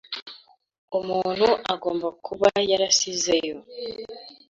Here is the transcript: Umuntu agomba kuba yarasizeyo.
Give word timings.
Umuntu 0.99 1.47
agomba 1.73 2.07
kuba 2.25 2.49
yarasizeyo. 2.69 3.57